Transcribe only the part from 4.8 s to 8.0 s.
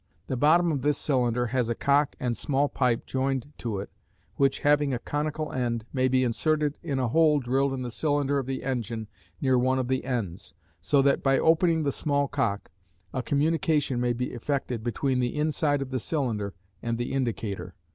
a conical end, may be inserted in a hole drilled in the